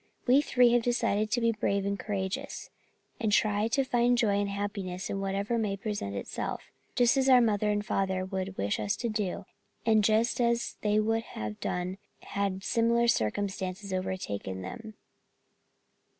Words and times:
We 0.25 0.41
three 0.41 0.71
have 0.71 0.81
decided 0.81 1.29
to 1.29 1.39
be 1.41 1.51
brave 1.51 1.85
and 1.85 1.99
courageous, 1.99 2.71
and 3.19 3.31
try 3.31 3.67
to 3.67 3.83
find 3.83 4.17
joy 4.17 4.39
and 4.39 4.49
happiness 4.49 5.11
in 5.11 5.19
whatever 5.21 5.59
may 5.59 5.77
present 5.77 6.15
itself, 6.15 6.71
just 6.95 7.17
as 7.17 7.29
our 7.29 7.39
mother 7.39 7.69
and 7.69 7.85
father 7.85 8.25
would 8.25 8.57
wish 8.57 8.79
us 8.79 8.95
to 8.95 9.09
do, 9.09 9.45
and 9.85 10.03
just 10.03 10.41
as 10.41 10.77
they 10.81 10.99
would 10.99 11.21
have 11.37 11.59
done 11.59 11.99
had 12.23 12.63
similar 12.63 13.07
circumstances 13.07 13.93
overtaken 13.93 14.63
them." 14.63 14.95